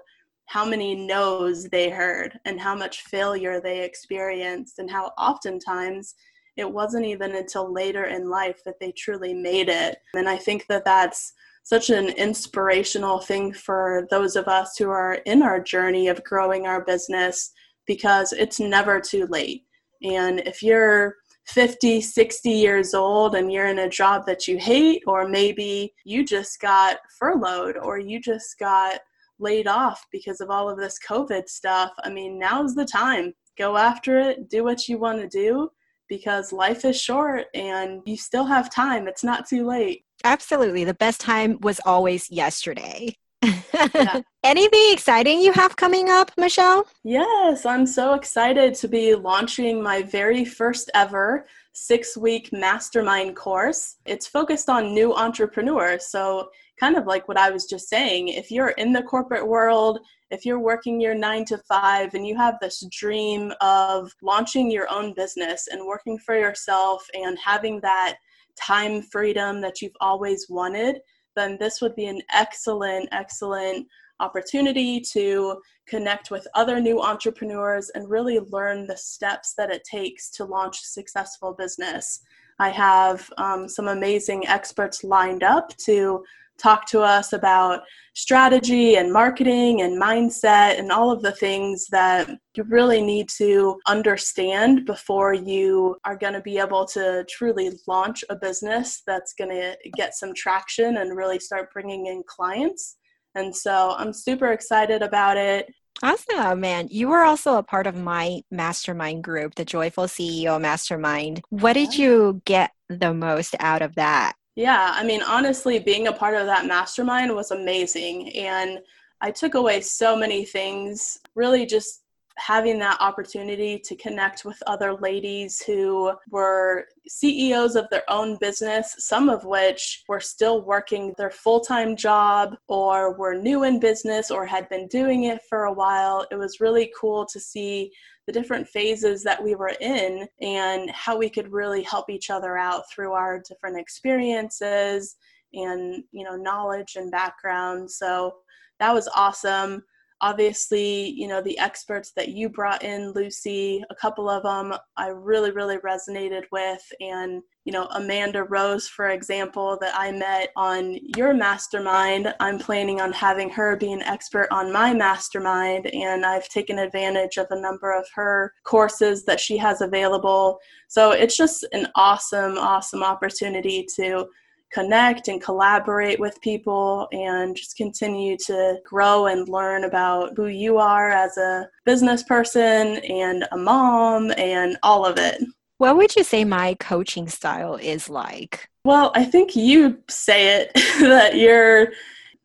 how 0.49 0.65
many 0.65 0.95
no's 0.95 1.65
they 1.65 1.91
heard 1.91 2.39
and 2.45 2.59
how 2.59 2.75
much 2.75 3.03
failure 3.03 3.61
they 3.61 3.83
experienced 3.83 4.79
and 4.79 4.89
how 4.89 5.11
oftentimes 5.15 6.15
it 6.57 6.69
wasn't 6.69 7.05
even 7.05 7.35
until 7.35 7.71
later 7.71 8.05
in 8.05 8.31
life 8.31 8.59
that 8.65 8.79
they 8.79 8.91
truly 8.91 9.33
made 9.33 9.69
it 9.69 9.99
and 10.15 10.27
i 10.27 10.35
think 10.35 10.65
that 10.67 10.83
that's 10.83 11.33
such 11.63 11.91
an 11.91 12.07
inspirational 12.09 13.19
thing 13.19 13.53
for 13.53 14.07
those 14.09 14.35
of 14.35 14.47
us 14.47 14.75
who 14.75 14.89
are 14.89 15.19
in 15.27 15.43
our 15.43 15.59
journey 15.59 16.07
of 16.07 16.23
growing 16.23 16.65
our 16.65 16.83
business 16.83 17.51
because 17.85 18.33
it's 18.33 18.59
never 18.59 18.99
too 18.99 19.27
late 19.27 19.65
and 20.01 20.39
if 20.47 20.63
you're 20.63 21.15
50, 21.49 22.01
60 22.01 22.49
years 22.49 22.93
old 22.93 23.35
and 23.35 23.51
you're 23.51 23.67
in 23.67 23.79
a 23.79 23.89
job 23.89 24.25
that 24.25 24.47
you 24.47 24.57
hate, 24.57 25.03
or 25.07 25.27
maybe 25.27 25.93
you 26.05 26.23
just 26.23 26.59
got 26.59 26.97
furloughed 27.17 27.77
or 27.77 27.99
you 27.99 28.21
just 28.21 28.57
got 28.59 28.99
laid 29.39 29.67
off 29.67 30.05
because 30.11 30.41
of 30.41 30.49
all 30.49 30.69
of 30.69 30.77
this 30.77 30.99
COVID 31.07 31.47
stuff. 31.49 31.91
I 32.03 32.09
mean, 32.09 32.37
now's 32.37 32.75
the 32.75 32.85
time. 32.85 33.33
Go 33.57 33.77
after 33.77 34.19
it, 34.19 34.49
do 34.49 34.63
what 34.63 34.87
you 34.87 34.97
want 34.97 35.19
to 35.19 35.27
do, 35.27 35.69
because 36.07 36.53
life 36.53 36.85
is 36.85 36.99
short 36.99 37.45
and 37.53 38.01
you 38.05 38.15
still 38.15 38.45
have 38.45 38.69
time. 38.69 39.07
It's 39.07 39.23
not 39.23 39.47
too 39.47 39.65
late. 39.65 40.03
Absolutely. 40.23 40.83
The 40.83 40.93
best 40.93 41.21
time 41.21 41.57
was 41.61 41.79
always 41.85 42.29
yesterday. 42.29 43.15
Yeah. 43.43 44.21
Anything 44.43 44.89
exciting 44.91 45.41
you 45.41 45.51
have 45.53 45.75
coming 45.75 46.09
up, 46.09 46.31
Michele? 46.37 46.85
Yes, 47.03 47.65
I'm 47.65 47.85
so 47.85 48.13
excited 48.13 48.73
to 48.75 48.87
be 48.87 49.15
launching 49.15 49.81
my 49.81 50.01
very 50.03 50.45
first 50.45 50.89
ever 50.93 51.45
six 51.73 52.17
week 52.17 52.49
mastermind 52.51 53.35
course. 53.35 53.97
It's 54.05 54.27
focused 54.27 54.69
on 54.69 54.93
new 54.93 55.13
entrepreneurs. 55.13 56.07
So, 56.07 56.49
kind 56.79 56.95
of 56.95 57.05
like 57.05 57.27
what 57.27 57.37
I 57.37 57.49
was 57.51 57.65
just 57.65 57.89
saying, 57.89 58.29
if 58.29 58.51
you're 58.51 58.69
in 58.69 58.93
the 58.93 59.03
corporate 59.03 59.47
world, 59.47 59.99
if 60.31 60.45
you're 60.45 60.59
working 60.59 61.01
your 61.01 61.15
nine 61.15 61.43
to 61.45 61.57
five 61.57 62.13
and 62.13 62.25
you 62.25 62.37
have 62.37 62.55
this 62.61 62.85
dream 62.91 63.51
of 63.61 64.11
launching 64.21 64.71
your 64.71 64.89
own 64.91 65.13
business 65.13 65.67
and 65.71 65.85
working 65.85 66.17
for 66.19 66.37
yourself 66.37 67.05
and 67.13 67.37
having 67.43 67.81
that 67.81 68.17
time 68.59 69.01
freedom 69.01 69.61
that 69.61 69.81
you've 69.81 69.95
always 69.99 70.47
wanted, 70.49 70.99
then 71.35 71.57
this 71.59 71.81
would 71.81 71.95
be 71.95 72.05
an 72.05 72.21
excellent, 72.33 73.09
excellent 73.11 73.87
opportunity 74.19 74.99
to 74.99 75.61
connect 75.87 76.29
with 76.29 76.47
other 76.53 76.79
new 76.79 77.01
entrepreneurs 77.01 77.89
and 77.91 78.09
really 78.09 78.39
learn 78.39 78.85
the 78.85 78.97
steps 78.97 79.53
that 79.55 79.71
it 79.71 79.83
takes 79.83 80.29
to 80.31 80.45
launch 80.45 80.81
a 80.81 80.85
successful 80.85 81.53
business. 81.53 82.21
I 82.59 82.69
have 82.69 83.29
um, 83.37 83.69
some 83.69 83.87
amazing 83.87 84.47
experts 84.47 85.03
lined 85.03 85.43
up 85.43 85.75
to 85.77 86.23
talk 86.59 86.85
to 86.87 87.01
us 87.01 87.33
about 87.33 87.81
strategy 88.15 88.95
and 88.95 89.13
marketing 89.13 89.81
and 89.81 90.01
mindset 90.01 90.77
and 90.77 90.91
all 90.91 91.09
of 91.09 91.21
the 91.21 91.31
things 91.31 91.85
that 91.91 92.29
you 92.55 92.63
really 92.63 93.01
need 93.01 93.29
to 93.37 93.79
understand 93.87 94.85
before 94.85 95.33
you 95.33 95.95
are 96.03 96.17
going 96.17 96.33
to 96.33 96.41
be 96.41 96.57
able 96.57 96.85
to 96.85 97.25
truly 97.29 97.71
launch 97.87 98.23
a 98.29 98.35
business 98.35 99.01
that's 99.07 99.33
going 99.33 99.49
to 99.49 99.75
get 99.95 100.13
some 100.15 100.33
traction 100.33 100.97
and 100.97 101.15
really 101.15 101.39
start 101.39 101.71
bringing 101.71 102.07
in 102.07 102.21
clients. 102.27 102.97
And 103.35 103.55
so 103.55 103.95
I'm 103.97 104.11
super 104.11 104.51
excited 104.51 105.01
about 105.01 105.37
it. 105.37 105.73
Awesome, 106.01 106.61
man. 106.61 106.87
You 106.89 107.09
were 107.09 107.23
also 107.23 107.57
a 107.57 107.63
part 107.63 107.85
of 107.85 107.95
my 107.95 108.41
mastermind 108.49 109.23
group, 109.23 109.55
the 109.55 109.65
Joyful 109.65 110.05
CEO 110.05 110.59
Mastermind. 110.59 111.41
What 111.49 111.73
did 111.73 111.97
you 111.97 112.41
get 112.45 112.71
the 112.87 113.13
most 113.13 113.55
out 113.59 113.81
of 113.81 113.95
that? 113.95 114.33
Yeah, 114.55 114.91
I 114.93 115.03
mean, 115.03 115.21
honestly, 115.23 115.79
being 115.79 116.07
a 116.07 116.13
part 116.13 116.35
of 116.35 116.45
that 116.47 116.65
mastermind 116.65 117.33
was 117.33 117.51
amazing. 117.51 118.35
And 118.35 118.79
I 119.21 119.31
took 119.31 119.53
away 119.53 119.81
so 119.81 120.15
many 120.15 120.45
things, 120.45 121.19
really 121.35 121.65
just 121.65 122.03
having 122.39 122.79
that 122.79 122.97
opportunity 122.99 123.77
to 123.77 123.95
connect 123.95 124.45
with 124.45 124.61
other 124.65 124.93
ladies 124.93 125.61
who 125.61 126.11
were 126.31 126.85
CEOs 127.07 127.75
of 127.75 127.89
their 127.89 128.03
own 128.09 128.37
business, 128.37 128.95
some 128.99 129.29
of 129.29 129.43
which 129.43 130.03
were 130.07 130.19
still 130.19 130.61
working 130.61 131.13
their 131.17 131.29
full 131.29 131.59
time 131.59 131.95
job 131.95 132.55
or 132.67 133.13
were 133.17 133.35
new 133.35 133.63
in 133.63 133.79
business 133.79 134.31
or 134.31 134.45
had 134.45 134.67
been 134.69 134.87
doing 134.87 135.25
it 135.25 135.41
for 135.49 135.65
a 135.65 135.73
while. 135.73 136.25
It 136.31 136.35
was 136.35 136.59
really 136.59 136.91
cool 136.99 137.25
to 137.25 137.39
see 137.39 137.91
the 138.25 138.33
different 138.33 138.67
phases 138.67 139.23
that 139.23 139.43
we 139.43 139.55
were 139.55 139.73
in 139.81 140.27
and 140.39 140.89
how 140.91 141.17
we 141.17 141.29
could 141.29 141.51
really 141.51 141.83
help 141.83 142.09
each 142.09 142.29
other 142.29 142.57
out 142.57 142.83
through 142.91 143.13
our 143.13 143.41
different 143.47 143.77
experiences 143.77 145.15
and 145.53 146.03
you 146.11 146.23
know 146.23 146.35
knowledge 146.35 146.95
and 146.95 147.09
background 147.09 147.89
so 147.89 148.35
that 148.79 148.93
was 148.93 149.09
awesome 149.15 149.83
obviously 150.21 151.09
you 151.09 151.27
know 151.27 151.41
the 151.41 151.57
experts 151.59 152.11
that 152.15 152.29
you 152.29 152.49
brought 152.49 152.83
in 152.83 153.11
lucy 153.13 153.83
a 153.89 153.95
couple 153.95 154.29
of 154.29 154.43
them 154.43 154.77
i 154.97 155.07
really 155.07 155.51
really 155.51 155.77
resonated 155.77 156.43
with. 156.51 156.81
And 156.99 157.41
you 157.65 157.73
know 157.73 157.85
amanda 157.95 158.43
rose 158.43 158.87
for 158.87 159.09
example 159.09 159.77
that 159.81 159.93
i 159.95 160.11
met 160.11 160.49
on 160.55 160.97
your 161.15 161.33
mastermind. 161.33 162.33
I'm 162.39 162.59
planning 162.59 163.01
on 163.01 163.11
having 163.13 163.49
her 163.51 163.75
be 163.75 163.91
an 163.91 164.01
expert 164.03 164.47
on 164.51 164.71
my 164.73 164.93
mastermind 164.93 165.87
and 165.87 166.25
i've 166.25 166.49
taken 166.49 166.79
advantage 166.79 167.37
of 167.37 167.47
a 167.51 167.59
number 167.59 167.91
of 167.91 168.07
her 168.15 168.53
courses 168.63 169.25
that 169.25 169.39
she 169.39 169.57
has 169.57 169.81
available. 169.81 170.59
So 170.87 171.11
it's 171.11 171.37
just 171.37 171.65
an 171.71 171.87
awesome 171.95 172.57
awesome 172.57 173.03
opportunity 173.03 173.85
to 173.95 174.27
connect 174.71 175.27
and 175.27 175.41
collaborate 175.41 176.19
with 176.19 176.39
people 176.41 177.07
and 177.11 177.55
just 177.55 177.75
continue 177.75 178.37
to 178.45 178.77
grow 178.85 179.27
and 179.27 179.49
learn 179.49 179.83
about 179.83 180.33
who 180.35 180.47
you 180.47 180.77
are 180.77 181.09
as 181.09 181.37
a 181.37 181.67
business 181.85 182.23
person 182.23 182.97
and 182.97 183.45
a 183.51 183.57
mom 183.57 184.31
and 184.37 184.77
all 184.83 185.05
of 185.05 185.17
it. 185.17 185.41
What 185.77 185.95
would 185.97 186.15
you 186.15 186.23
say 186.23 186.43
my 186.43 186.75
coaching 186.79 187.27
style 187.29 187.75
is 187.75 188.09
like? 188.09 188.67
Well, 188.83 189.11
I 189.15 189.23
think 189.23 189.55
you 189.55 189.99
say 190.09 190.61
it 190.61 190.71
that 191.01 191.35
you're 191.35 191.89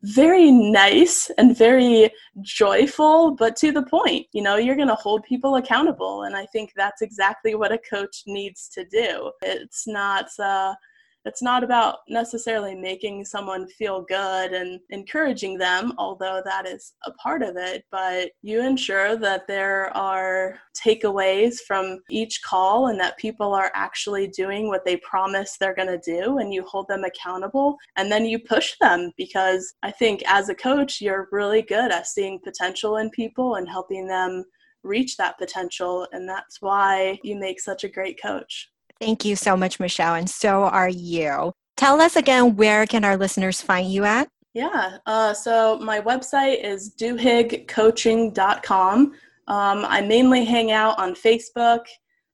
very 0.05 0.51
nice 0.51 1.31
and 1.37 1.57
very 1.57 2.11
joyful, 2.41 3.35
but 3.35 3.55
to 3.57 3.71
the 3.71 3.83
point. 3.83 4.27
You 4.33 4.43
know, 4.43 4.57
you're 4.57 4.75
going 4.75 4.87
to 4.87 4.95
hold 4.95 5.23
people 5.23 5.55
accountable. 5.55 6.23
And 6.23 6.35
I 6.35 6.45
think 6.45 6.71
that's 6.75 7.01
exactly 7.01 7.55
what 7.55 7.71
a 7.71 7.79
coach 7.79 8.23
needs 8.27 8.69
to 8.69 8.85
do. 8.85 9.31
It's 9.41 9.87
not, 9.87 10.27
uh, 10.39 10.75
it's 11.25 11.41
not 11.41 11.63
about 11.63 11.99
necessarily 12.07 12.75
making 12.75 13.25
someone 13.25 13.67
feel 13.67 14.03
good 14.03 14.53
and 14.53 14.79
encouraging 14.91 15.57
them, 15.57 15.93
although 15.97 16.41
that 16.45 16.67
is 16.67 16.93
a 17.05 17.11
part 17.13 17.41
of 17.41 17.57
it, 17.57 17.83
but 17.91 18.31
you 18.41 18.61
ensure 18.61 19.17
that 19.17 19.47
there 19.47 19.95
are 19.97 20.59
takeaways 20.77 21.59
from 21.67 21.99
each 22.09 22.41
call 22.43 22.87
and 22.87 22.99
that 22.99 23.17
people 23.17 23.53
are 23.53 23.71
actually 23.73 24.27
doing 24.27 24.67
what 24.67 24.85
they 24.85 24.97
promise 24.97 25.57
they're 25.57 25.75
going 25.75 25.87
to 25.87 25.97
do 25.97 26.37
and 26.37 26.53
you 26.53 26.63
hold 26.63 26.87
them 26.87 27.03
accountable 27.03 27.75
and 27.97 28.11
then 28.11 28.25
you 28.25 28.37
push 28.37 28.75
them 28.79 29.11
because 29.17 29.73
I 29.83 29.91
think 29.91 30.21
as 30.27 30.49
a 30.49 30.55
coach, 30.55 31.01
you're 31.01 31.27
really 31.31 31.61
good 31.63 31.91
at 31.91 32.07
seeing 32.07 32.39
potential 32.43 32.97
in 32.97 33.09
people 33.09 33.55
and 33.55 33.67
helping 33.67 34.07
them 34.07 34.43
reach 34.83 35.17
that 35.17 35.37
potential. 35.37 36.07
And 36.11 36.29
that's 36.29 36.61
why 36.61 37.19
you 37.23 37.35
make 37.35 37.59
such 37.59 37.83
a 37.83 37.89
great 37.89 38.21
coach. 38.21 38.69
Thank 38.99 39.23
you 39.25 39.35
so 39.35 39.57
much, 39.57 39.79
Michele, 39.79 40.13
and 40.15 40.29
so 40.29 40.63
are 40.63 40.89
you. 40.89 41.53
Tell 41.77 42.01
us 42.01 42.15
again 42.15 42.55
where 42.55 42.85
can 42.85 43.03
our 43.03 43.17
listeners 43.17 43.61
find 43.61 43.91
you 43.91 44.05
at? 44.05 44.29
Yeah, 44.53 44.99
uh, 45.05 45.33
so 45.33 45.77
my 45.79 45.99
website 45.99 46.63
is 46.63 46.95
duhiggcoaching.com. 46.95 49.13
Um, 49.47 49.85
I 49.85 50.01
mainly 50.01 50.45
hang 50.45 50.71
out 50.71 50.97
on 50.97 51.13
Facebook 51.13 51.85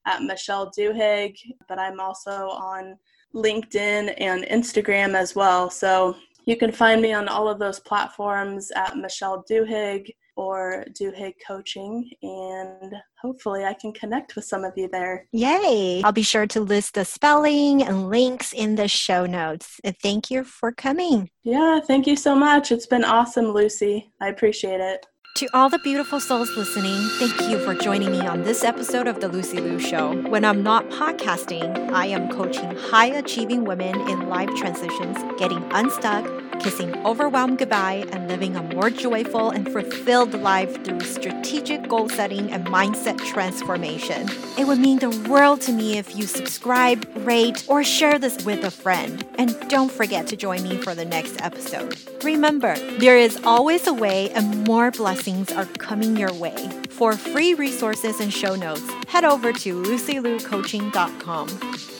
at 0.06 0.22
Michele 0.22 0.70
Duhigg, 0.70 1.34
but 1.68 1.80
I'm 1.80 1.98
also 1.98 2.50
on 2.50 2.96
LinkedIn 3.34 4.14
and 4.18 4.44
Instagram 4.44 5.14
as 5.14 5.34
well. 5.34 5.68
So 5.68 6.14
you 6.44 6.56
can 6.56 6.70
find 6.70 7.02
me 7.02 7.12
on 7.12 7.26
all 7.28 7.48
of 7.48 7.58
those 7.58 7.80
platforms 7.80 8.70
at 8.76 8.96
Michele 8.96 9.44
Duhigg 9.50 10.08
or 10.36 10.84
do 10.94 11.12
Duhigg 11.12 11.34
Coaching, 11.46 12.10
and 12.22 12.94
hopefully 13.20 13.64
I 13.64 13.74
can 13.74 13.92
connect 13.92 14.34
with 14.34 14.44
some 14.44 14.64
of 14.64 14.72
you 14.76 14.88
there. 14.88 15.26
Yay! 15.32 16.02
I'll 16.02 16.12
be 16.12 16.22
sure 16.22 16.46
to 16.46 16.60
list 16.60 16.94
the 16.94 17.04
spelling 17.04 17.82
and 17.82 18.08
links 18.08 18.52
in 18.52 18.76
the 18.76 18.88
show 18.88 19.26
notes. 19.26 19.80
Uh, 19.84 19.92
thank 20.02 20.30
you 20.30 20.44
for 20.44 20.72
coming. 20.72 21.30
Yeah, 21.44 21.80
thank 21.80 22.06
you 22.06 22.16
so 22.16 22.34
much. 22.34 22.72
It's 22.72 22.86
been 22.86 23.04
awesome, 23.04 23.52
Lucy. 23.52 24.12
I 24.20 24.28
appreciate 24.28 24.80
it. 24.80 25.06
To 25.36 25.48
all 25.54 25.70
the 25.70 25.78
beautiful 25.78 26.20
souls 26.20 26.50
listening, 26.58 27.00
thank 27.18 27.50
you 27.50 27.58
for 27.64 27.74
joining 27.74 28.12
me 28.12 28.20
on 28.20 28.42
this 28.42 28.62
episode 28.62 29.06
of 29.08 29.22
The 29.22 29.28
Lucy 29.28 29.60
Liu 29.62 29.78
Show. 29.78 30.14
When 30.28 30.44
I'm 30.44 30.62
not 30.62 30.90
podcasting, 30.90 31.90
I 31.90 32.06
am 32.06 32.28
coaching 32.28 32.76
high 32.76 33.06
achieving 33.06 33.64
women 33.64 33.98
in 34.10 34.28
life 34.28 34.50
transitions, 34.56 35.16
getting 35.38 35.64
unstuck 35.72 36.26
kissing 36.62 36.94
overwhelm 37.04 37.56
goodbye 37.56 38.04
and 38.12 38.28
living 38.28 38.54
a 38.54 38.62
more 38.62 38.88
joyful 38.88 39.50
and 39.50 39.70
fulfilled 39.72 40.32
life 40.34 40.84
through 40.84 41.00
strategic 41.00 41.88
goal 41.88 42.08
setting 42.08 42.52
and 42.52 42.66
mindset 42.66 43.18
transformation. 43.18 44.28
It 44.56 44.66
would 44.68 44.78
mean 44.78 45.00
the 45.00 45.10
world 45.28 45.60
to 45.62 45.72
me 45.72 45.98
if 45.98 46.14
you 46.14 46.24
subscribe, 46.24 47.04
rate, 47.26 47.64
or 47.68 47.82
share 47.82 48.16
this 48.18 48.44
with 48.44 48.62
a 48.62 48.70
friend. 48.70 49.26
And 49.36 49.58
don't 49.68 49.90
forget 49.90 50.28
to 50.28 50.36
join 50.36 50.62
me 50.62 50.76
for 50.76 50.94
the 50.94 51.04
next 51.04 51.40
episode. 51.40 51.98
Remember, 52.22 52.76
there 52.98 53.18
is 53.18 53.40
always 53.42 53.88
a 53.88 53.94
way, 53.94 54.30
and 54.30 54.64
more 54.64 54.92
blessings 55.22 55.52
are 55.52 55.66
coming 55.78 56.16
your 56.16 56.32
way. 56.32 56.68
For 56.88 57.12
free 57.12 57.54
resources 57.54 58.18
and 58.18 58.32
show 58.32 58.56
notes, 58.56 58.90
head 59.06 59.24
over 59.24 59.52
to 59.52 59.82
lucyliucoaching.com. 59.82 61.91